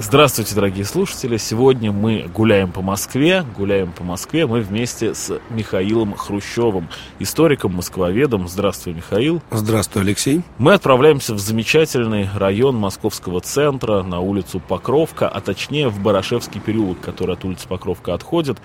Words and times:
Здравствуйте, 0.00 0.54
дорогие 0.54 0.84
слушатели! 0.84 1.38
Сегодня 1.38 1.90
мы 1.90 2.30
гуляем 2.32 2.70
по 2.70 2.82
Москве. 2.82 3.44
Гуляем 3.56 3.90
по 3.90 4.04
Москве 4.04 4.46
мы 4.46 4.60
вместе 4.60 5.12
с 5.12 5.40
Михаилом 5.50 6.14
Хрущевым, 6.14 6.88
историком, 7.18 7.74
москвоведом. 7.74 8.46
Здравствуй, 8.46 8.94
Михаил. 8.94 9.42
Здравствуй, 9.50 10.02
Алексей. 10.02 10.42
Мы 10.56 10.74
отправляемся 10.74 11.34
в 11.34 11.40
замечательный 11.40 12.28
район 12.32 12.76
московского 12.76 13.40
центра, 13.40 14.04
на 14.04 14.20
улицу 14.20 14.60
Покровка, 14.60 15.28
а 15.28 15.40
точнее 15.40 15.88
в 15.88 16.00
Барашевский 16.00 16.60
переулок, 16.60 17.00
который 17.00 17.34
от 17.34 17.44
улицы 17.44 17.66
Покровка 17.66 18.14
отходит. 18.14 18.58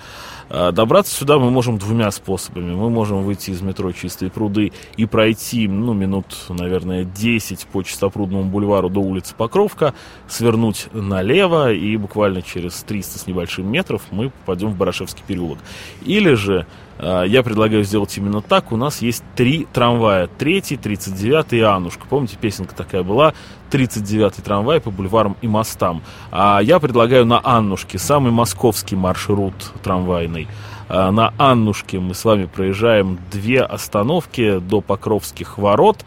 А, 0.49 0.71
добраться 0.71 1.15
сюда 1.15 1.39
мы 1.39 1.49
можем 1.49 1.79
двумя 1.79 2.11
способами. 2.11 2.75
Мы 2.75 2.91
можем 2.91 3.23
выйти 3.23 3.49
из 3.49 3.61
метро 3.61 3.91
«Чистые 3.91 4.29
пруды» 4.29 4.71
и 4.97 5.07
пройти, 5.07 5.67
ну, 5.67 5.93
минут, 5.93 6.27
наверное, 6.49 7.05
10 7.05 7.65
по 7.71 7.81
Чистопрудному 7.81 8.43
бульвару 8.43 8.89
до 8.89 8.99
улицы 8.99 9.33
Покровка, 9.35 9.95
свернуть 10.27 10.89
налево, 11.23 11.71
и 11.71 11.95
буквально 11.97 12.41
через 12.41 12.83
300 12.83 13.19
с 13.19 13.27
небольшим 13.27 13.71
метров 13.71 14.01
мы 14.11 14.29
попадем 14.29 14.69
в 14.69 14.77
Барашевский 14.77 15.23
переулок. 15.25 15.59
Или 16.05 16.33
же 16.33 16.65
а, 16.99 17.23
я 17.23 17.43
предлагаю 17.43 17.83
сделать 17.83 18.15
именно 18.17 18.41
так. 18.41 18.71
У 18.71 18.77
нас 18.77 19.01
есть 19.01 19.23
три 19.35 19.65
трамвая. 19.71 20.27
Третий, 20.27 20.77
39 20.77 21.53
и 21.53 21.61
Анушка. 21.61 22.05
Помните, 22.09 22.37
песенка 22.39 22.75
такая 22.75 23.03
была? 23.03 23.33
39-й 23.71 24.43
трамвай 24.43 24.79
по 24.79 24.91
бульварам 24.91 25.35
и 25.41 25.47
мостам. 25.47 26.03
А 26.31 26.59
я 26.61 26.79
предлагаю 26.79 27.25
на 27.25 27.41
Аннушке, 27.43 27.97
самый 27.97 28.31
московский 28.31 28.95
маршрут 28.95 29.55
трамвайный. 29.81 30.47
А, 30.89 31.11
на 31.11 31.33
Аннушке 31.37 31.99
мы 31.99 32.13
с 32.13 32.25
вами 32.25 32.45
проезжаем 32.45 33.17
две 33.31 33.61
остановки 33.61 34.59
до 34.59 34.81
Покровских 34.81 35.57
ворот. 35.57 36.05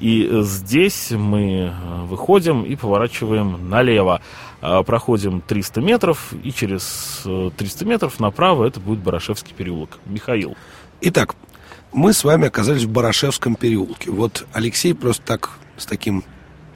И 0.00 0.28
здесь 0.42 1.10
мы 1.10 1.72
э, 1.72 2.04
выходим 2.04 2.62
и 2.62 2.76
поворачиваем 2.76 3.68
налево. 3.68 4.20
А, 4.60 4.82
проходим 4.82 5.40
300 5.40 5.80
метров, 5.80 6.32
и 6.42 6.52
через 6.52 7.22
300 7.24 7.84
э, 7.84 7.88
метров 7.88 8.18
направо 8.18 8.64
это 8.64 8.80
будет 8.80 8.98
Барашевский 9.00 9.54
переулок. 9.54 9.98
Михаил. 10.06 10.56
Итак, 11.00 11.36
мы 11.92 12.12
с 12.12 12.24
вами 12.24 12.48
оказались 12.48 12.82
в 12.82 12.90
Барашевском 12.90 13.54
переулке. 13.54 14.10
Вот 14.10 14.46
Алексей 14.52 14.94
просто 14.94 15.24
так, 15.24 15.50
с 15.76 15.86
таким 15.86 16.24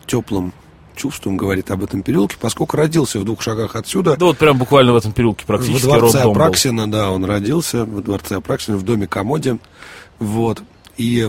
теплым 0.07 0.53
чувством 0.95 1.37
говорит 1.37 1.71
об 1.71 1.83
этом 1.83 2.03
переулке, 2.03 2.37
поскольку 2.39 2.77
родился 2.77 3.19
в 3.19 3.25
двух 3.25 3.43
шагах 3.43 3.75
отсюда. 3.75 4.17
Да 4.17 4.27
вот 4.27 4.39
прям 4.39 4.59
буквально 4.59 4.93
в 4.93 4.97
этом 4.97 5.13
переулке 5.13 5.45
практически 5.45 5.83
В 5.83 5.89
дворце 5.89 6.21
Апраксина, 6.21 6.85
был. 6.85 6.93
да, 6.93 7.11
он 7.11 7.25
родился 7.25 7.85
в 7.85 8.03
дворце 8.03 8.37
Апраксина, 8.37 8.77
в 8.77 8.85
доме 8.85 9.09
Комоде. 9.09 9.59
Вот. 10.21 10.63
И 11.03 11.29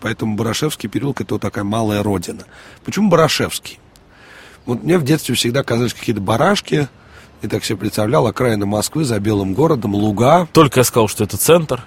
поэтому 0.00 0.36
Барашевский 0.36 0.86
переулок 0.86 1.22
это 1.22 1.36
вот 1.36 1.40
такая 1.40 1.64
малая 1.64 2.02
родина. 2.02 2.44
Почему 2.84 3.08
Барашевский? 3.08 3.80
Вот 4.66 4.82
мне 4.82 4.98
в 4.98 5.02
детстве 5.02 5.34
всегда 5.34 5.62
казались 5.62 5.94
какие-то 5.94 6.20
барашки. 6.20 6.88
И 7.40 7.48
так 7.48 7.64
себе 7.64 7.78
представлял 7.78 8.26
окраины 8.26 8.66
Москвы 8.66 9.04
за 9.04 9.18
белым 9.18 9.54
городом, 9.54 9.94
луга. 9.94 10.46
Только 10.52 10.80
я 10.80 10.84
сказал, 10.84 11.08
что 11.08 11.24
это 11.24 11.38
центр. 11.38 11.82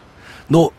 Ну, 0.50 0.74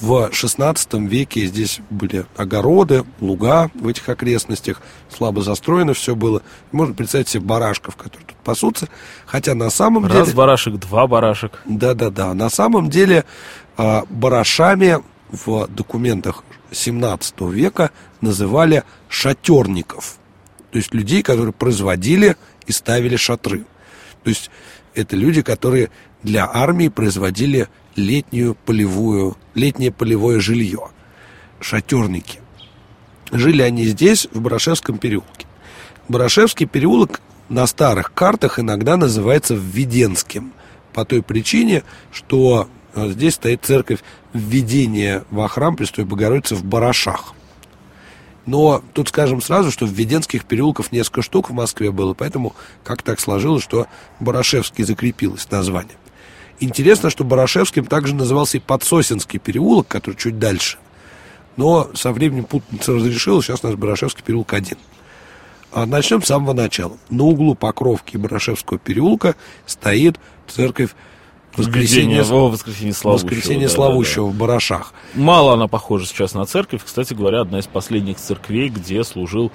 в 0.00 0.30
XVI 0.32 1.06
веке 1.06 1.44
здесь 1.44 1.80
были 1.90 2.24
огороды, 2.36 3.04
луга 3.20 3.70
в 3.74 3.86
этих 3.86 4.08
окрестностях, 4.08 4.80
слабо 5.14 5.42
застроено 5.42 5.92
все 5.92 6.14
было. 6.14 6.40
Можно 6.72 6.94
представить 6.94 7.28
себе 7.28 7.44
барашков, 7.44 7.96
которые 7.96 8.26
тут 8.26 8.36
пасутся. 8.38 8.88
Хотя 9.26 9.54
на 9.54 9.68
самом 9.68 10.04
Раз 10.04 10.12
деле... 10.12 10.24
Раз 10.24 10.32
барашек, 10.32 10.74
два 10.76 11.06
барашек. 11.06 11.60
Да-да-да. 11.66 12.32
На 12.32 12.48
самом 12.48 12.88
деле 12.88 13.26
а, 13.76 14.04
барашами 14.08 15.02
в 15.30 15.66
документах 15.68 16.44
17 16.70 17.40
века 17.42 17.90
называли 18.20 18.84
шатерников. 19.08 20.18
То 20.70 20.78
есть 20.78 20.92
людей, 20.94 21.22
которые 21.22 21.52
производили 21.52 22.36
и 22.66 22.72
ставили 22.72 23.16
шатры. 23.16 23.64
То 24.22 24.30
есть 24.30 24.50
это 24.94 25.16
люди, 25.16 25.42
которые 25.42 25.90
для 26.22 26.50
армии 26.52 26.88
производили 26.88 27.68
летнюю 27.94 28.54
полевую, 28.54 29.36
летнее 29.54 29.92
полевое 29.92 30.40
жилье. 30.40 30.88
Шатерники. 31.60 32.40
Жили 33.32 33.62
они 33.62 33.84
здесь, 33.84 34.28
в 34.32 34.40
Барашевском 34.40 34.98
переулке. 34.98 35.46
Барашевский 36.08 36.66
переулок 36.66 37.20
на 37.48 37.66
старых 37.66 38.12
картах 38.12 38.58
иногда 38.58 38.96
называется 38.96 39.54
Введенским. 39.54 40.52
По 40.92 41.04
той 41.04 41.22
причине, 41.22 41.82
что 42.12 42.68
здесь 42.96 43.34
стоит 43.34 43.64
церковь 43.64 44.00
введения 44.32 45.24
во 45.30 45.48
храм 45.48 45.76
Престой 45.76 46.04
Богородицы 46.04 46.54
в 46.54 46.64
Барашах. 46.64 47.34
Но 48.46 48.82
тут 48.94 49.08
скажем 49.08 49.42
сразу, 49.42 49.70
что 49.70 49.86
в 49.86 49.90
Введенских 49.90 50.44
переулков 50.44 50.92
несколько 50.92 51.22
штук 51.22 51.50
в 51.50 51.52
Москве 51.52 51.90
было, 51.90 52.14
поэтому 52.14 52.54
как 52.84 53.02
так 53.02 53.18
сложилось, 53.20 53.62
что 53.62 53.88
Барашевский 54.20 54.84
закрепилось 54.84 55.50
название. 55.50 55.96
Интересно, 56.60 57.10
что 57.10 57.24
Барашевским 57.24 57.84
также 57.84 58.14
назывался 58.14 58.56
и 58.56 58.60
Подсосинский 58.60 59.38
переулок, 59.38 59.88
который 59.88 60.14
чуть 60.14 60.38
дальше. 60.38 60.78
Но 61.56 61.90
со 61.94 62.12
временем 62.12 62.44
путаница 62.44 62.94
разрешила, 62.94 63.42
сейчас 63.42 63.64
у 63.64 63.66
нас 63.66 63.76
Барашевский 63.76 64.22
переулок 64.22 64.52
один. 64.52 64.78
А 65.72 65.84
начнем 65.84 66.22
с 66.22 66.26
самого 66.26 66.52
начала. 66.52 66.96
На 67.10 67.24
углу 67.24 67.54
Покровки 67.54 68.14
и 68.14 68.18
Барашевского 68.18 68.78
переулка 68.78 69.34
стоит 69.66 70.18
церковь 70.46 70.94
Воскресенье, 71.56 72.22
о, 72.22 72.48
воскресенье 72.48 72.92
Славущего. 72.92 73.26
Воскресенье 73.26 73.68
да, 73.68 73.74
Славущего 73.74 74.26
да, 74.26 74.30
да. 74.30 74.36
в 74.36 74.38
Барашах. 74.38 74.92
Мало 75.14 75.54
она 75.54 75.68
похожа 75.68 76.06
сейчас 76.06 76.34
на 76.34 76.44
церковь. 76.44 76.82
Кстати 76.84 77.14
говоря, 77.14 77.40
одна 77.40 77.58
из 77.60 77.66
последних 77.66 78.18
церквей, 78.18 78.68
где 78.68 79.02
служил 79.04 79.50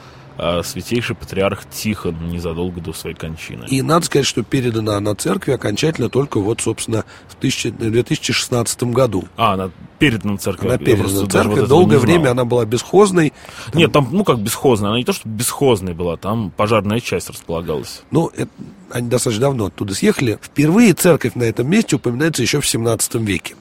святейший 0.63 1.15
патриарх 1.15 1.65
Тихон 1.69 2.29
незадолго 2.29 2.81
до 2.81 2.93
своей 2.93 3.15
кончины. 3.15 3.65
И 3.69 3.81
надо 3.81 4.05
сказать, 4.05 4.25
что 4.25 4.43
передана 4.43 4.97
она 4.97 5.13
церкви 5.13 5.51
окончательно 5.51 6.09
только 6.09 6.39
вот, 6.39 6.61
собственно, 6.61 7.05
в 7.29 7.39
2016 7.39 8.83
году. 8.83 9.25
А, 9.37 9.53
она 9.53 9.69
передана 9.99 10.37
церкви. 10.37 10.67
Она 10.67 10.77
передана 10.77 11.27
церкви. 11.27 11.59
Вот 11.59 11.69
Долгое 11.69 11.99
время 11.99 12.31
она 12.31 12.45
была 12.45 12.65
бесхозной. 12.65 13.33
Там... 13.71 13.79
Нет, 13.79 13.91
там, 13.91 14.09
ну 14.11 14.23
как 14.23 14.39
бесхозная, 14.39 14.89
она 14.89 14.97
не 14.97 15.05
то, 15.05 15.13
что 15.13 15.29
бесхозной 15.29 15.93
была, 15.93 16.17
там 16.17 16.51
пожарная 16.51 16.99
часть 16.99 17.29
располагалась. 17.29 18.01
Ну, 18.09 18.31
это, 18.35 18.49
они 18.89 19.09
достаточно 19.09 19.41
давно 19.41 19.65
оттуда 19.65 19.93
съехали. 19.93 20.39
Впервые 20.41 20.93
церковь 20.93 21.35
на 21.35 21.43
этом 21.43 21.69
месте 21.69 21.97
упоминается 21.97 22.41
еще 22.41 22.61
в 22.61 22.67
17 22.67 23.15
веке. 23.15 23.55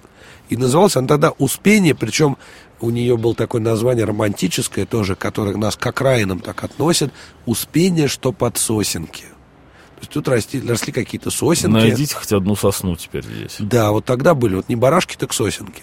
И 0.48 0.56
называлась 0.56 0.96
она 0.96 1.06
тогда 1.06 1.30
Успение, 1.38 1.94
причем 1.94 2.36
у 2.80 2.90
нее 2.90 3.16
было 3.16 3.34
такое 3.34 3.60
название 3.60 4.04
романтическое 4.04 4.86
тоже, 4.86 5.14
которое 5.14 5.56
нас 5.56 5.76
к 5.76 5.86
окраинам 5.86 6.40
так 6.40 6.64
относят. 6.64 7.12
Успение, 7.46 8.08
что 8.08 8.32
под 8.32 8.56
сосенки. 8.56 9.22
То 9.22 10.00
есть 10.00 10.12
тут 10.12 10.28
расти, 10.28 10.60
росли 10.60 10.92
какие-то 10.92 11.30
сосенки. 11.30 11.74
Найдите 11.74 12.14
хоть 12.14 12.32
одну 12.32 12.56
сосну 12.56 12.96
теперь 12.96 13.24
здесь. 13.24 13.56
Да, 13.58 13.90
вот 13.92 14.06
тогда 14.06 14.34
были, 14.34 14.54
вот 14.54 14.68
не 14.68 14.76
барашки, 14.76 15.16
так 15.16 15.32
сосенки. 15.32 15.82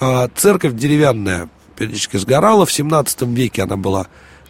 А, 0.00 0.28
церковь 0.34 0.74
деревянная 0.74 1.48
периодически 1.76 2.16
сгорала. 2.16 2.64
В 2.64 2.72
17 2.72 3.22
веке 3.22 3.62
она 3.62 3.76
была 3.76 4.06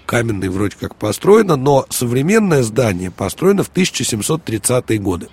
каменной 0.06 0.48
вроде 0.48 0.76
как 0.78 0.94
построена, 0.94 1.56
но 1.56 1.86
современное 1.90 2.62
здание 2.62 3.10
построено 3.10 3.64
в 3.64 3.72
1730-е 3.72 4.98
годы. 4.98 5.28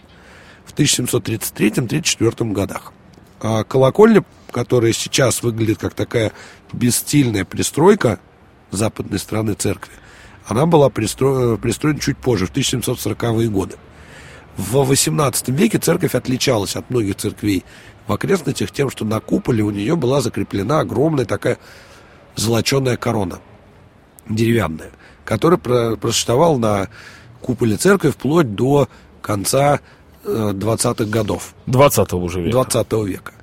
В 0.65 0.73
1733-34 0.73 2.51
годах. 2.51 2.93
А 3.41 3.63
колокольня, 3.63 4.23
которая 4.51 4.93
сейчас 4.93 5.43
выглядит 5.43 5.79
как 5.79 5.93
такая 5.93 6.31
бесстильная 6.73 7.45
пристройка 7.45 8.19
западной 8.71 9.19
стороны 9.19 9.53
церкви, 9.53 9.93
она 10.45 10.65
была 10.65 10.89
пристро... 10.89 11.57
пристроена 11.57 11.99
чуть 11.99 12.17
позже, 12.17 12.47
в 12.47 12.51
1740-е 12.51 13.49
годы. 13.49 13.75
В 14.57 14.75
XVIII 14.75 15.51
веке 15.51 15.77
церковь 15.77 16.15
отличалась 16.15 16.75
от 16.75 16.89
многих 16.89 17.15
церквей 17.15 17.63
в 18.07 18.13
окрестностях 18.13 18.71
тем, 18.71 18.89
что 18.89 19.05
на 19.05 19.19
куполе 19.19 19.63
у 19.63 19.71
нее 19.71 19.95
была 19.95 20.21
закреплена 20.21 20.79
огромная 20.81 21.25
такая 21.25 21.57
золоченая 22.35 22.97
корона, 22.97 23.39
деревянная, 24.27 24.91
которая 25.23 25.57
просуществовала 25.57 26.57
на 26.57 26.89
куполе 27.41 27.77
церкви 27.77 28.09
вплоть 28.09 28.53
до 28.55 28.89
конца 29.21 29.79
20-х 30.25 31.05
годов. 31.05 31.53
20 31.67 32.13
уже 32.13 32.41
века. 32.41 32.51
20 32.51 32.93
века. 33.05 33.33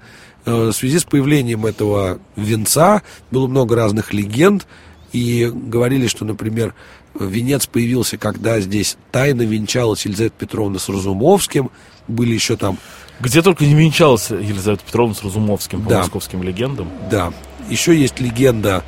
Э, 0.44 0.68
в 0.68 0.72
связи 0.72 0.98
с 0.98 1.04
появлением 1.04 1.66
этого 1.66 2.18
венца 2.36 3.02
было 3.30 3.46
много 3.46 3.76
разных 3.76 4.12
легенд, 4.12 4.66
и 5.12 5.50
говорили, 5.52 6.06
что, 6.06 6.24
например, 6.24 6.74
венец 7.18 7.66
появился, 7.66 8.18
когда 8.18 8.60
здесь 8.60 8.96
тайно 9.10 9.42
венчалась 9.42 10.04
Елизавета 10.04 10.34
Петровна 10.38 10.78
с 10.78 10.88
Разумовским, 10.88 11.70
были 12.06 12.34
еще 12.34 12.56
там... 12.56 12.78
Где 13.20 13.42
только 13.42 13.64
не 13.64 13.74
венчалась 13.74 14.30
Елизавета 14.30 14.84
Петровна 14.84 15.14
с 15.14 15.22
Разумовским, 15.22 15.82
по 15.82 15.90
да. 15.90 15.98
московским 15.98 16.42
легендам. 16.42 16.88
Да. 17.10 17.32
Еще 17.68 17.98
есть 17.98 18.20
легенда 18.20 18.84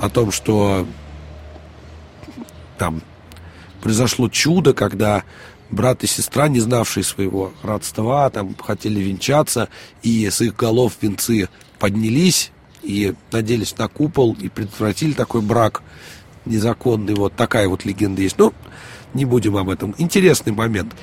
о 0.00 0.08
том, 0.08 0.32
что 0.32 0.86
там 2.78 3.02
произошло 3.82 4.28
чудо, 4.28 4.72
когда 4.72 5.24
брат 5.74 6.04
и 6.04 6.06
сестра, 6.06 6.48
не 6.48 6.60
знавшие 6.60 7.04
своего 7.04 7.52
родства, 7.62 8.30
там 8.30 8.54
хотели 8.54 9.00
венчаться, 9.00 9.68
и 10.02 10.28
с 10.30 10.40
их 10.40 10.56
голов 10.56 10.94
венцы 11.00 11.48
поднялись 11.78 12.50
и 12.82 13.14
наделись 13.32 13.76
на 13.76 13.88
купол 13.88 14.36
и 14.40 14.48
предотвратили 14.48 15.12
такой 15.12 15.42
брак 15.42 15.82
незаконный. 16.44 17.14
Вот 17.14 17.34
такая 17.34 17.68
вот 17.68 17.84
легенда 17.84 18.22
есть. 18.22 18.38
Но 18.38 18.52
не 19.12 19.24
будем 19.24 19.56
об 19.56 19.68
этом. 19.68 19.94
Интересный 19.98 20.52
момент. 20.52 20.94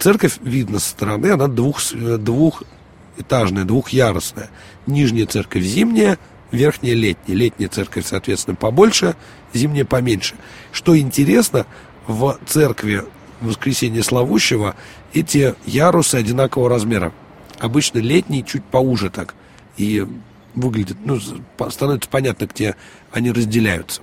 Церковь 0.00 0.38
видно 0.42 0.78
со 0.78 0.90
стороны, 0.90 1.28
она 1.28 1.46
двух, 1.46 1.80
двухэтажная, 1.92 3.64
двухъярусная. 3.64 4.50
Нижняя 4.86 5.26
церковь 5.26 5.62
зимняя, 5.62 6.18
верхняя 6.50 6.94
летняя. 6.94 7.36
Летняя 7.36 7.68
церковь, 7.68 8.06
соответственно, 8.06 8.54
побольше, 8.56 9.16
зимняя 9.54 9.84
поменьше. 9.84 10.34
Что 10.72 10.98
интересно, 10.98 11.66
в 12.06 12.38
церкви 12.46 13.04
воскресения 13.40 14.02
Славущего 14.02 14.74
эти 15.12 15.54
ярусы 15.66 16.16
одинакового 16.16 16.68
размера. 16.68 17.12
Обычно 17.58 17.98
летний 17.98 18.44
чуть 18.44 18.64
поуже 18.64 19.10
так. 19.10 19.34
И 19.76 20.06
выглядит, 20.54 20.96
ну, 21.04 21.18
становится 21.70 22.08
понятно, 22.08 22.46
где 22.46 22.76
они 23.12 23.30
разделяются. 23.30 24.02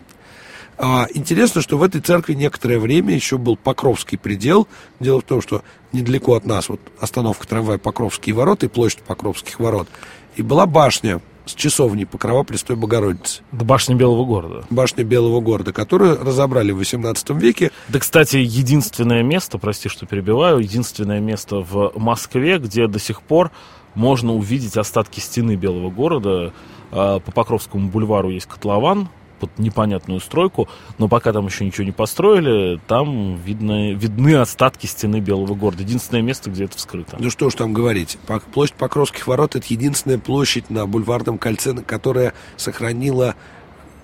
А, 0.78 1.08
интересно, 1.14 1.62
что 1.62 1.78
в 1.78 1.84
этой 1.84 2.02
церкви 2.02 2.34
некоторое 2.34 2.80
время 2.80 3.14
еще 3.14 3.38
был 3.38 3.56
Покровский 3.56 4.18
предел. 4.18 4.68
Дело 5.00 5.22
в 5.22 5.24
том, 5.24 5.42
что 5.42 5.64
недалеко 5.94 6.36
от 6.36 6.46
нас 6.46 6.68
вот 6.68 6.82
остановка 7.00 7.48
трамвая 7.48 7.78
Покровские 7.78 8.36
ворота 8.36 8.66
и 8.66 8.70
площадь 8.70 9.00
Покровских 9.00 9.60
ворот. 9.60 9.88
И 10.36 10.42
была 10.42 10.66
башня 10.66 11.22
с 11.46 11.54
часовней 11.54 12.06
Покрова 12.06 12.44
Престой 12.44 12.76
Богородицы. 12.76 13.42
Да 13.52 13.66
башня 13.66 13.96
Белого 13.96 14.26
города. 14.26 14.66
Башня 14.70 15.04
Белого 15.04 15.42
города, 15.42 15.74
которую 15.74 16.24
разобрали 16.24 16.72
в 16.72 16.82
XVIII 16.82 17.40
веке. 17.40 17.72
Да, 17.90 18.00
кстати, 18.00 18.38
единственное 18.38 19.24
место, 19.24 19.58
прости, 19.58 19.90
что 19.90 20.06
перебиваю, 20.06 20.60
единственное 20.60 21.20
место 21.20 21.58
в 21.58 21.94
Москве, 21.96 22.58
где 22.58 22.88
до 22.88 23.00
сих 23.00 23.22
пор 23.22 23.52
можно 23.94 24.34
увидеть 24.34 24.78
остатки 24.78 25.20
стены 25.20 25.56
Белого 25.56 25.90
города. 25.90 26.54
А, 26.92 27.20
по 27.20 27.32
Покровскому 27.32 27.90
бульвару 27.90 28.30
есть 28.30 28.48
котлован, 28.48 29.10
под 29.40 29.58
непонятную 29.60 30.20
стройку, 30.20 30.68
но 30.98 31.08
пока 31.08 31.34
там 31.34 31.48
еще 31.48 31.66
ничего 31.66 31.86
не 31.86 31.92
построили, 31.92 32.80
там 32.88 33.36
видно, 33.38 33.94
видны 33.94 34.36
остатки 34.36 34.86
стены 34.86 35.20
Белого 35.20 35.56
города. 35.56 35.84
Единственное 35.84 36.22
место, 36.22 36.50
где 36.50 36.66
это 36.66 36.78
вскрыто. 36.78 37.18
Ну 37.20 37.30
что 37.30 37.50
ж 37.50 37.56
там 37.56 37.74
говорить. 37.74 38.18
Площадь 38.54 38.76
Покровских 38.76 39.28
ворот– 39.28 39.56
это 39.58 39.66
единственная 39.70 40.20
площадь 40.20 40.70
на 40.70 40.86
Бульварном 40.86 41.38
кольце, 41.38 41.74
которая 41.74 42.34
сохранила 42.58 43.36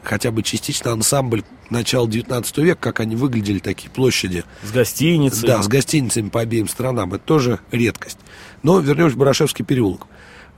хотя 0.04 0.32
бы 0.32 0.44
частично 0.44 0.92
ансамбль 0.92 1.44
начала 1.70 2.08
19 2.08 2.58
века, 2.60 2.80
как 2.80 3.00
они 3.00 3.16
выглядели, 3.16 3.60
такие 3.60 3.90
площади. 3.90 4.44
С 4.64 4.72
гостиницей. 4.72 5.48
Да, 5.48 5.62
с 5.62 5.68
гостиницами 5.68 6.30
по 6.30 6.42
обеим 6.42 6.68
сторонам. 6.68 7.14
Это 7.14 7.24
тоже 7.24 7.60
редкость. 7.72 8.18
Но 8.64 8.80
вернемся 8.80 9.16
в 9.16 9.20
Барашевский 9.20 9.64
переулок. 9.64 10.08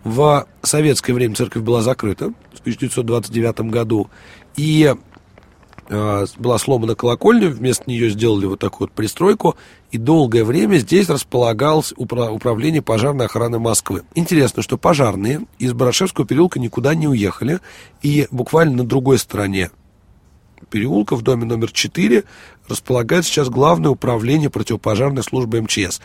В 0.04 0.48
советское 0.62 1.14
время 1.14 1.36
церковь 1.36 1.64
была 1.64 1.82
закрыта 1.82 2.34
в 2.54 2.60
1929 2.60 3.72
году, 3.72 4.10
и 4.58 4.94
э, 5.88 6.26
была 6.38 6.58
сломана 6.58 6.96
колокольня, 6.96 7.48
вместо 7.50 7.90
нее 7.90 8.10
сделали 8.10 8.46
вот 8.46 8.60
такую 8.60 8.90
вот 8.90 8.96
пристройку, 8.96 9.56
и 9.92 9.98
долгое 9.98 10.44
время 10.44 10.78
здесь 10.78 11.08
располагалось 11.08 11.94
управление 11.96 12.82
пожарной 12.82 13.28
охраны 13.28 13.60
Москвы. 13.60 14.04
Интересно, 14.14 14.62
что 14.62 14.78
пожарные 14.78 15.46
из 15.58 15.72
Барашевского 15.72 16.28
переулка 16.28 16.60
никуда 16.60 16.96
не 16.96 17.08
уехали, 17.08 17.60
и 18.02 18.28
буквально 18.30 18.78
на 18.78 18.84
другой 18.84 19.18
стороне 19.20 19.72
переулка, 20.70 21.16
в 21.16 21.22
доме 21.22 21.46
номер 21.46 21.72
4, 21.72 22.24
располагается 22.68 23.32
сейчас 23.32 23.50
главное 23.50 23.92
управление 23.92 24.50
противопожарной 24.50 25.24
службы 25.24 25.62
МЧС. 25.62 26.02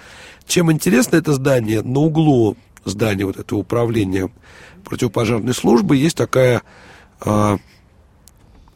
Чем 0.46 0.70
интересно 0.70 1.16
это 1.16 1.32
здание, 1.32 1.82
на 1.82 2.00
углу 2.00 2.56
здания 2.84 3.24
вот 3.24 3.36
этого 3.38 3.60
управления 3.60 4.30
противопожарной 4.84 5.54
службы 5.54 5.96
есть 5.96 6.16
такая 6.16 6.62
э, 7.24 7.58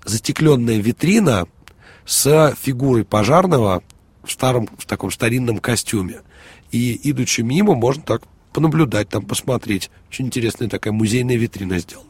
застекленная 0.04 0.78
витрина 0.78 1.46
с 2.04 2.54
фигурой 2.60 3.04
пожарного 3.04 3.82
в 4.24 4.30
старом, 4.30 4.68
в 4.78 4.86
таком 4.86 5.10
старинном 5.10 5.58
костюме. 5.58 6.20
И 6.70 7.10
идучи 7.10 7.40
мимо, 7.42 7.74
можно 7.74 8.02
так 8.02 8.22
понаблюдать, 8.52 9.08
там 9.08 9.24
посмотреть. 9.24 9.90
Очень 10.10 10.26
интересная 10.26 10.68
такая 10.68 10.92
музейная 10.92 11.36
витрина 11.36 11.78
сделана. 11.78 12.08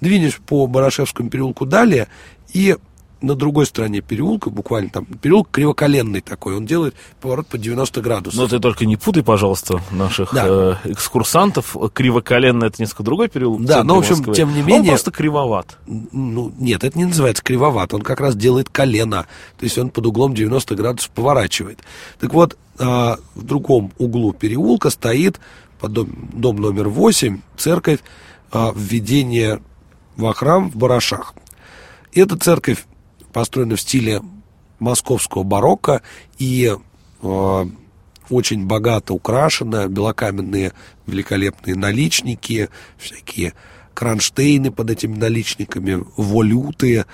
Двинешь 0.00 0.38
по 0.38 0.66
Барашевскому 0.66 1.30
переулку 1.30 1.66
далее, 1.66 2.08
и 2.52 2.76
на 3.20 3.34
другой 3.34 3.66
стороне 3.66 4.00
переулка, 4.00 4.50
буквально 4.50 4.90
там, 4.90 5.04
переулок 5.04 5.48
кривоколенный 5.50 6.20
такой, 6.20 6.56
он 6.56 6.66
делает 6.66 6.94
поворот 7.20 7.46
по 7.48 7.58
90 7.58 8.00
градусов. 8.00 8.38
Но 8.38 8.46
ты 8.46 8.60
только 8.60 8.86
не 8.86 8.96
путай, 8.96 9.22
пожалуйста, 9.22 9.80
наших 9.90 10.32
да. 10.32 10.44
э, 10.46 10.74
экскурсантов. 10.84 11.76
Кривоколенный 11.92 12.68
это 12.68 12.80
несколько 12.80 13.02
другой 13.02 13.28
переулок. 13.28 13.64
Да, 13.64 13.82
но, 13.82 13.96
в 13.96 13.98
общем, 13.98 14.16
Москвы. 14.16 14.34
тем 14.34 14.54
не 14.54 14.62
менее... 14.62 14.80
Он 14.80 14.86
просто 14.88 15.10
кривоват. 15.10 15.78
Ну, 15.86 16.52
нет, 16.58 16.84
это 16.84 16.96
не 16.96 17.06
называется 17.06 17.42
кривоват, 17.42 17.92
он 17.94 18.02
как 18.02 18.20
раз 18.20 18.36
делает 18.36 18.68
колено, 18.68 19.26
то 19.58 19.64
есть 19.64 19.76
он 19.78 19.90
под 19.90 20.06
углом 20.06 20.34
90 20.34 20.74
градусов 20.76 21.10
поворачивает. 21.10 21.80
Так 22.20 22.32
вот, 22.34 22.56
э, 22.78 22.84
в 22.84 23.42
другом 23.42 23.92
углу 23.98 24.32
переулка 24.32 24.90
стоит 24.90 25.40
под 25.80 25.92
дом, 25.92 26.30
дом 26.32 26.56
номер 26.56 26.88
8, 26.88 27.40
церковь 27.56 28.00
э, 28.52 28.72
введения 28.74 29.60
во 30.16 30.34
храм 30.34 30.70
в 30.70 30.76
Барашах. 30.76 31.34
Эта 32.12 32.36
церковь 32.36 32.84
построена 33.32 33.76
в 33.76 33.80
стиле 33.80 34.20
московского 34.78 35.42
барокко 35.42 36.02
и 36.38 36.74
э, 37.22 37.66
очень 38.30 38.66
богато 38.66 39.14
украшена, 39.14 39.88
белокаменные 39.88 40.72
великолепные 41.06 41.74
наличники, 41.76 42.68
всякие 42.96 43.54
кронштейны 43.94 44.70
под 44.70 44.90
этими 44.90 45.16
наличниками, 45.16 46.04
волюты, 46.16 47.06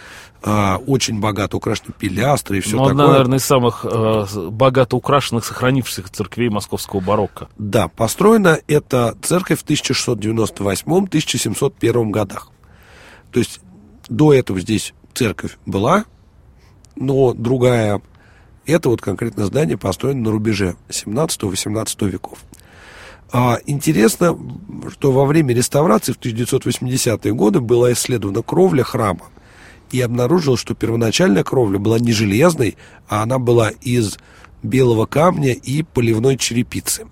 э, 0.42 0.74
очень 0.86 1.20
богато 1.20 1.56
украшены 1.56 1.94
пилястры 1.98 2.58
и 2.58 2.60
все 2.60 2.76
ну, 2.76 2.88
такое. 2.88 3.06
наверное, 3.06 3.38
из 3.38 3.44
самых 3.44 3.86
э, 3.88 4.26
богато 4.50 4.96
украшенных, 4.96 5.46
сохранившихся 5.46 6.12
церквей 6.12 6.50
московского 6.50 7.00
барокко. 7.00 7.48
Да, 7.56 7.88
построена 7.88 8.58
эта 8.66 9.16
церковь 9.22 9.60
в 9.60 9.64
1698-1701 9.64 12.10
годах. 12.10 12.50
То 13.32 13.38
есть 13.38 13.60
до 14.10 14.34
этого 14.34 14.60
здесь 14.60 14.92
церковь 15.14 15.58
была, 15.66 16.04
но 16.96 17.32
другая. 17.34 18.00
Это 18.66 18.88
вот 18.88 19.00
конкретно 19.00 19.46
здание 19.46 19.76
построено 19.76 20.22
на 20.22 20.30
рубеже 20.30 20.76
17-18 20.88 22.08
веков. 22.08 22.38
А, 23.32 23.58
интересно, 23.66 24.38
что 24.90 25.12
во 25.12 25.26
время 25.26 25.54
реставрации 25.54 26.12
в 26.12 26.20
1980-е 26.20 27.34
годы 27.34 27.60
была 27.60 27.92
исследована 27.92 28.42
кровля 28.42 28.84
храма 28.84 29.26
и 29.90 30.00
обнаружилось, 30.00 30.60
что 30.60 30.74
первоначальная 30.74 31.44
кровля 31.44 31.78
была 31.78 31.98
не 31.98 32.12
железной, 32.12 32.76
а 33.08 33.22
она 33.22 33.38
была 33.38 33.70
из 33.70 34.18
белого 34.62 35.06
камня 35.06 35.52
и 35.52 35.82
поливной 35.82 36.36
черепицы 36.36 37.06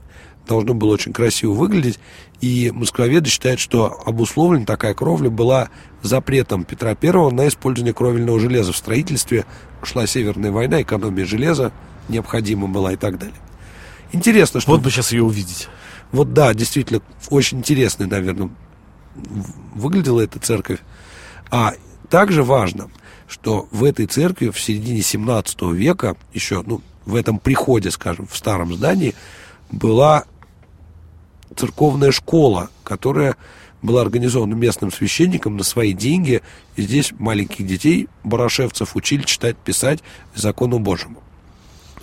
должно 0.46 0.74
было 0.74 0.92
очень 0.92 1.12
красиво 1.12 1.52
выглядеть. 1.52 1.98
И 2.40 2.72
москвоведы 2.74 3.30
считают, 3.30 3.60
что 3.60 4.02
обусловлена 4.04 4.66
такая 4.66 4.94
кровля 4.94 5.30
была 5.30 5.68
запретом 6.02 6.64
Петра 6.64 6.96
I 7.00 7.30
на 7.32 7.48
использование 7.48 7.94
кровельного 7.94 8.40
железа 8.40 8.72
в 8.72 8.76
строительстве. 8.76 9.46
Шла 9.82 10.06
Северная 10.06 10.50
война, 10.50 10.82
экономия 10.82 11.24
железа 11.24 11.72
необходима 12.08 12.66
была 12.66 12.92
и 12.92 12.96
так 12.96 13.18
далее. 13.18 13.36
Интересно, 14.12 14.60
что... 14.60 14.72
Вот 14.72 14.82
бы 14.82 14.90
сейчас 14.90 15.12
ее 15.12 15.22
увидеть. 15.22 15.68
Вот 16.10 16.34
да, 16.34 16.52
действительно, 16.52 17.00
очень 17.30 17.58
интересно, 17.58 18.06
наверное, 18.06 18.50
выглядела 19.74 20.20
эта 20.20 20.38
церковь. 20.38 20.80
А 21.50 21.74
также 22.10 22.42
важно, 22.42 22.90
что 23.28 23.68
в 23.70 23.84
этой 23.84 24.06
церкви 24.06 24.50
в 24.50 24.60
середине 24.60 25.00
17 25.00 25.62
века, 25.72 26.16
еще, 26.34 26.62
ну, 26.66 26.82
в 27.06 27.14
этом 27.14 27.38
приходе, 27.38 27.90
скажем, 27.90 28.26
в 28.26 28.36
старом 28.36 28.74
здании, 28.74 29.14
была 29.70 30.24
церковная 31.56 32.12
школа, 32.12 32.70
которая 32.84 33.36
была 33.82 34.02
организована 34.02 34.54
местным 34.54 34.92
священником 34.92 35.56
на 35.56 35.64
свои 35.64 35.92
деньги. 35.92 36.42
И 36.76 36.82
здесь 36.82 37.12
маленьких 37.18 37.66
детей, 37.66 38.08
барашевцев, 38.24 38.96
учили 38.96 39.22
читать, 39.22 39.56
писать 39.56 40.00
закону 40.34 40.78
Божьему. 40.78 41.22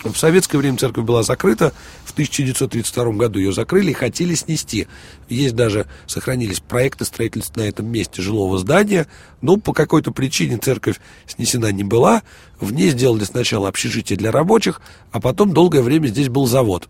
В 0.04 0.16
советское 0.16 0.58
время 0.58 0.78
церковь 0.78 1.04
была 1.04 1.24
закрыта, 1.24 1.74
в 2.06 2.14
1932 2.14 3.12
году 3.14 3.38
ее 3.40 3.52
закрыли 3.52 3.92
и 3.92 3.94
хотели 3.94 4.34
снести. 4.34 4.88
Есть 5.28 5.56
даже, 5.56 5.88
сохранились 6.08 6.62
проекты 6.62 7.04
строительства 7.04 7.60
на 7.60 7.66
этом 7.66 7.88
месте 7.88 8.22
жилого 8.22 8.58
здания, 8.60 9.08
но 9.42 9.58
по 9.58 9.74
какой-то 9.74 10.12
причине 10.12 10.58
церковь 10.58 11.02
снесена 11.28 11.72
не 11.74 11.84
была. 11.84 12.24
В 12.62 12.72
ней 12.72 12.92
сделали 12.92 13.26
сначала 13.26 13.68
общежитие 13.68 14.18
для 14.18 14.32
рабочих, 14.32 14.82
а 15.12 15.20
потом 15.20 15.54
долгое 15.54 15.82
время 15.82 16.08
здесь 16.08 16.30
был 16.30 16.48
завод 16.48 16.88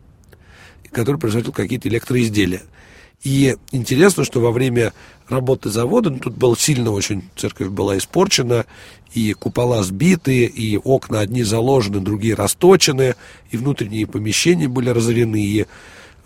который 0.92 1.18
производил 1.18 1.52
какие-то 1.52 1.88
электроизделия. 1.90 2.62
И 3.24 3.58
интересно, 3.72 4.24
что 4.24 4.40
во 4.40 4.52
время 4.52 4.94
работы 5.28 5.70
завода, 5.70 6.10
ну, 6.10 6.20
тут 6.20 6.36
было 6.36 6.58
сильно 6.58 6.92
очень, 6.92 7.24
церковь 7.36 7.68
была 7.68 7.98
испорчена, 7.98 8.66
и 9.14 9.34
купола 9.34 9.84
сбиты, 9.84 10.46
и 10.46 10.78
окна 10.78 11.20
одни 11.20 11.44
заложены, 11.44 12.00
другие 12.00 12.36
расточены, 12.36 13.16
и 13.52 13.58
внутренние 13.58 14.08
помещения 14.08 14.68
были 14.68 14.90
разорены, 14.90 15.42
и 15.42 15.66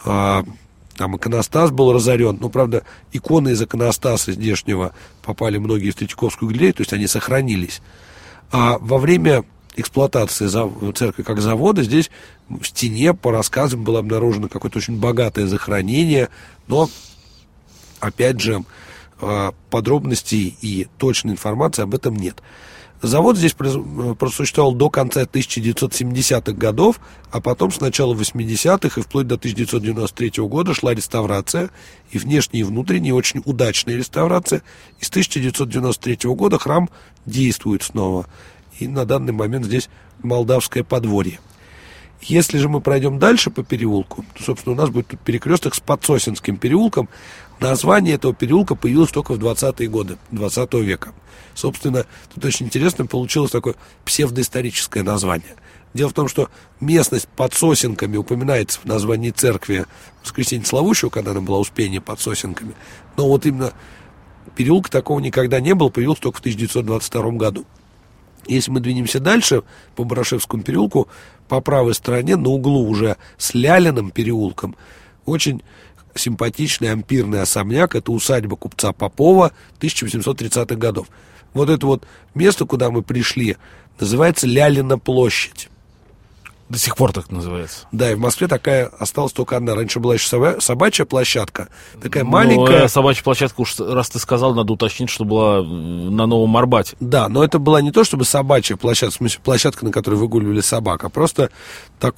а, 0.06 0.44
там 0.98 1.18
иконостас 1.18 1.72
был 1.72 1.94
разорен. 1.94 2.38
Ну, 2.40 2.50
правда, 2.50 2.84
иконы 3.12 3.50
из 3.50 3.62
иконостаса 3.62 4.32
здешнего 4.32 4.94
попали 5.24 5.58
многие 5.58 5.92
в 5.92 5.96
Третьяковскую 5.96 6.50
галерею, 6.50 6.74
то 6.74 6.82
есть 6.82 6.94
они 6.94 7.08
сохранились. 7.08 7.82
А 8.52 8.78
во 8.80 9.00
время 9.00 9.44
эксплуатации 9.76 10.48
церкви 10.94 11.24
как 11.24 11.42
завода 11.42 11.84
здесь 11.84 12.12
в 12.50 12.66
стене, 12.66 13.14
по 13.14 13.32
рассказам, 13.32 13.84
было 13.84 14.00
обнаружено 14.00 14.48
какое-то 14.48 14.78
очень 14.78 15.00
богатое 15.00 15.48
захоронение, 15.48 16.30
но, 16.68 16.90
опять 18.00 18.40
же, 18.40 18.64
а, 19.22 19.54
подробностей 19.70 20.58
и 20.62 20.88
точной 20.98 21.34
информации 21.34 21.84
об 21.84 21.96
этом 21.96 22.16
нет. 22.16 22.42
Завод 23.04 23.38
здесь 23.38 23.54
просуществовал 23.54 24.74
до 24.74 24.90
конца 24.90 25.24
1970-х 25.24 26.54
годов, 26.54 27.02
а 27.32 27.42
потом 27.42 27.70
с 27.70 27.82
начала 27.82 28.16
80-х 28.16 29.00
и 29.00 29.04
вплоть 29.04 29.28
до 29.28 29.36
1993 29.36 30.42
года 30.48 30.74
шла 30.74 30.94
реставрация, 30.94 31.70
и 32.12 32.18
внешняя 32.18 32.62
и 32.62 32.64
внутренняя 32.64 33.14
очень 33.14 33.42
удачная 33.44 33.98
реставрация. 33.98 34.62
И 35.02 35.04
с 35.04 35.10
1993 35.10 36.30
года 36.34 36.58
храм 36.58 36.90
действует 37.26 37.84
снова. 37.84 38.26
И 38.80 38.88
на 38.88 39.06
данный 39.06 39.34
момент 39.34 39.66
здесь 39.66 39.90
молдавское 40.22 40.84
подворье. 40.84 41.40
Если 42.22 42.58
же 42.58 42.70
мы 42.70 42.80
пройдем 42.80 43.20
дальше 43.20 43.50
по 43.50 43.64
переулку, 43.64 44.26
то, 44.34 44.44
собственно, 44.44 44.74
у 44.74 44.78
нас 44.78 44.90
будет 44.90 45.08
тут 45.08 45.20
перекресток 45.20 45.76
с 45.76 45.82
Подсосинским 45.82 46.56
переулком. 46.56 47.10
Название 47.60 48.16
этого 48.16 48.34
переулка 48.34 48.76
появилось 48.76 49.12
только 49.12 49.34
в 49.34 49.40
20-е 49.40 49.90
годы 49.90 50.18
20 50.32 50.74
века. 50.76 51.14
Собственно, 51.54 52.06
тут 52.34 52.46
очень 52.46 52.68
интересно 52.68 53.06
получилось 53.06 53.52
такое 53.52 53.76
псевдоисторическое 54.06 55.04
название. 55.04 55.56
Дело 55.94 56.10
в 56.10 56.14
том, 56.14 56.28
что 56.28 56.50
местность 56.80 57.28
под 57.28 57.54
сосенками 57.54 58.18
упоминается 58.18 58.80
в 58.80 58.86
названии 58.86 59.30
церкви 59.30 59.86
воскресенье 60.24 60.66
Славущего, 60.66 61.10
когда 61.10 61.32
она 61.32 61.42
была 61.42 61.60
Успение 61.60 62.02
под 62.02 62.20
сосенками. 62.20 62.74
Но 63.18 63.28
вот 63.28 63.46
именно 63.46 63.74
переулка 64.56 64.90
такого 64.90 65.20
никогда 65.20 65.60
не 65.60 65.76
было, 65.76 65.90
появился 65.90 66.24
только 66.24 66.38
в 66.38 66.40
1922 66.40 67.32
году. 67.32 67.66
Если 68.48 68.72
мы 68.72 68.80
двинемся 68.80 69.20
дальше 69.20 69.64
по 69.96 70.04
Барашевскому 70.04 70.64
переулку, 70.64 71.08
по 71.48 71.62
правой 71.62 71.94
стороне, 71.94 72.36
на 72.36 72.50
углу 72.50 72.88
уже 72.88 73.18
с 73.38 73.54
Лялиным 73.54 74.12
переулком, 74.12 74.76
очень 75.26 75.62
симпатичный 76.16 76.92
ампирный 76.92 77.42
особняк. 77.42 77.96
Это 77.96 78.12
усадьба 78.12 78.56
купца 78.56 78.94
Попова 78.94 79.52
1830-х 79.80 80.76
годов. 80.76 81.08
Вот 81.54 81.70
это 81.70 81.86
вот 81.86 82.06
место, 82.34 82.66
куда 82.66 82.90
мы 82.92 83.04
пришли, 83.04 83.58
называется 84.00 84.48
Лялина 84.48 84.98
площадь. 84.98 85.70
До 86.74 86.80
сих 86.80 86.96
пор 86.96 87.12
так 87.12 87.30
называется. 87.30 87.86
Да, 87.92 88.12
и 88.12 88.16
в 88.16 88.20
Москве 88.20 88.48
такая 88.48 88.88
осталась 88.88 89.32
только 89.32 89.56
одна. 89.56 89.76
Раньше 89.76 90.00
была 90.00 90.16
еще 90.16 90.60
собачья 90.60 91.06
площадка, 91.06 91.68
такая 92.02 92.24
ну, 92.24 92.32
маленькая. 92.32 92.86
Э, 92.86 92.88
собачья 92.88 93.24
площадка, 93.24 93.62
уж 93.62 93.80
раз 93.80 94.10
ты 94.10 94.18
сказал, 94.18 94.56
надо 94.56 94.74
уточнить, 94.74 95.12
что 95.12 95.24
была 95.24 95.62
на 95.62 96.26
Новом 96.26 96.58
Арбате. 96.58 96.98
Да, 97.00 97.30
но 97.30 97.44
это 97.44 97.60
была 97.60 97.80
не 97.80 97.92
то 97.92 98.04
чтобы 98.04 98.26
собачья 98.26 98.76
площадка, 98.76 99.14
в 99.14 99.18
смысле 99.18 99.42
площадка, 99.44 99.86
на 99.86 99.92
которой 99.92 100.16
выгуливали 100.16 100.62
собак, 100.62 101.04
а 101.04 101.10
просто 101.10 101.52
так, 102.00 102.16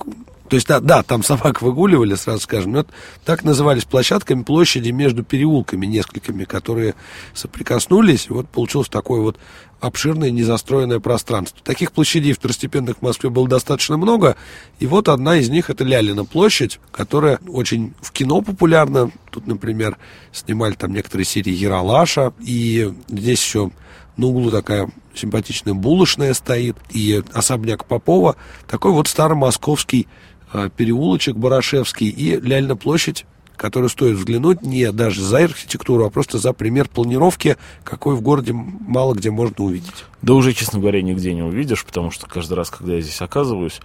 то 0.47 0.55
есть, 0.55 0.67
да, 0.67 0.79
да, 0.79 1.03
там 1.03 1.21
собак 1.25 1.61
выгуливали, 1.61 2.15
сразу 2.15 2.39
скажем, 2.39 2.71
но 2.71 2.79
это, 2.79 2.93
так 3.25 3.43
назывались 3.43 3.83
площадками 3.83 4.43
площади 4.43 4.91
между 4.91 5.25
переулками 5.25 5.85
несколькими, 5.85 6.45
которые 6.45 6.95
соприкоснулись, 7.33 8.27
и 8.29 8.31
вот 8.31 8.47
получилось 8.47 8.87
такое 8.87 9.19
вот 9.19 9.37
обширное 9.85 10.31
незастроенное 10.31 10.99
пространство. 10.99 11.59
Таких 11.63 11.91
площадей 11.91 12.33
второстепенных 12.33 12.97
в 12.97 13.01
Москве 13.03 13.29
было 13.29 13.47
достаточно 13.47 13.97
много, 13.97 14.35
и 14.79 14.87
вот 14.87 15.09
одна 15.09 15.37
из 15.37 15.49
них 15.49 15.69
это 15.69 15.83
Лялина 15.83 16.25
площадь, 16.25 16.79
которая 16.91 17.39
очень 17.47 17.93
в 18.01 18.11
кино 18.11 18.41
популярна. 18.41 19.11
Тут, 19.29 19.45
например, 19.45 19.97
снимали 20.31 20.73
там 20.73 20.91
некоторые 20.91 21.25
серии 21.25 21.53
Яралаша, 21.53 22.33
и 22.39 22.91
здесь 23.07 23.43
еще 23.43 23.69
на 24.17 24.27
углу 24.27 24.49
такая 24.49 24.89
симпатичная 25.13 25.75
булочная 25.75 26.33
стоит, 26.33 26.77
и 26.89 27.21
особняк 27.33 27.85
Попова, 27.85 28.37
такой 28.67 28.91
вот 28.91 29.07
старомосковский 29.07 30.07
э, 30.51 30.69
переулочек 30.75 31.35
Барашевский, 31.35 32.09
и 32.09 32.39
Ляльна 32.39 32.75
площадь 32.75 33.25
которую 33.55 33.89
стоит 33.89 34.17
взглянуть 34.17 34.61
не 34.61 34.91
даже 34.91 35.21
за 35.21 35.39
архитектуру, 35.39 36.05
а 36.05 36.09
просто 36.09 36.37
за 36.37 36.53
пример 36.53 36.87
планировки, 36.89 37.57
какой 37.83 38.15
в 38.15 38.21
городе 38.21 38.53
мало 38.53 39.13
где 39.13 39.31
можно 39.31 39.65
увидеть. 39.65 40.05
Да 40.21 40.33
уже, 40.33 40.53
честно 40.53 40.79
говоря, 40.79 41.01
нигде 41.01 41.33
не 41.33 41.43
увидишь, 41.43 41.85
потому 41.85 42.11
что 42.11 42.27
каждый 42.27 42.53
раз, 42.53 42.69
когда 42.69 42.95
я 42.95 43.01
здесь 43.01 43.21
оказываюсь, 43.21 43.79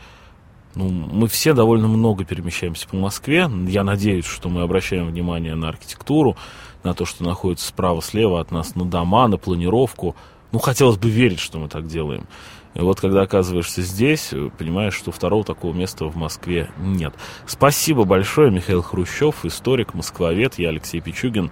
ну, 0.75 0.89
мы 0.89 1.27
все 1.27 1.53
довольно 1.53 1.89
много 1.89 2.25
перемещаемся 2.25 2.89
по 2.89 2.97
Москве. 2.97 3.50
Я 3.67 3.83
надеюсь, 3.83 4.25
что 4.25 4.49
мы 4.49 4.62
обращаем 4.62 5.09
внимание 5.09 5.55
на 5.55 5.69
архитектуру, 5.69 6.37
на 6.85 6.95
то, 6.95 7.05
что 7.05 7.25
находится 7.25 7.67
справа-слева 7.67 8.41
от 8.41 8.50
нас, 8.53 8.75
на 8.77 8.85
дома, 8.85 9.27
на 9.27 9.37
планировку. 9.37 10.15
Ну, 10.53 10.59
хотелось 10.59 10.97
бы 10.97 11.11
верить, 11.11 11.41
что 11.41 11.59
мы 11.59 11.69
так 11.69 11.87
делаем. 11.87 12.27
И 12.75 12.81
вот 12.81 13.00
когда 13.00 13.23
оказываешься 13.23 13.83
здесь, 13.83 14.33
понимаешь, 14.59 14.95
что 14.95 15.11
второго 15.11 15.45
такого 15.45 15.75
места 15.75 16.05
в 16.05 16.17
Москве 16.17 16.71
нет. 16.79 17.12
Спасибо 17.47 18.05
большое, 18.05 18.50
Михаил 18.50 18.83
Хрущев, 18.83 19.45
историк, 19.45 19.95
москвовед, 19.95 20.59
я 20.59 20.69
Алексей 20.69 21.00
Пичугин. 21.00 21.50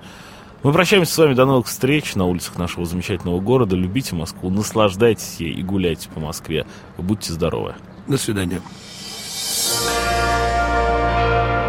Мы 0.62 0.72
прощаемся 0.72 1.12
с 1.12 1.18
вами 1.18 1.34
до 1.34 1.44
новых 1.44 1.66
встреч 1.66 2.14
на 2.14 2.24
улицах 2.24 2.58
нашего 2.58 2.84
замечательного 2.84 3.40
города. 3.40 3.76
Любите 3.76 4.14
Москву, 4.14 4.50
наслаждайтесь 4.50 5.36
ей 5.38 5.52
и 5.52 5.62
гуляйте 5.62 6.08
по 6.08 6.20
Москве. 6.20 6.66
Будьте 6.96 7.32
здоровы. 7.32 7.74
До 8.08 8.18
свидания. 8.18 8.60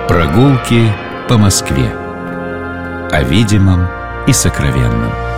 Прогулки 0.07 0.91
по 1.27 1.37
Москве. 1.37 1.91
О 3.11 3.23
видимом 3.23 3.87
и 4.27 4.33
сокровенном. 4.33 5.28